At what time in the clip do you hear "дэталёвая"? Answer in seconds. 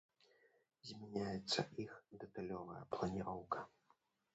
2.25-2.83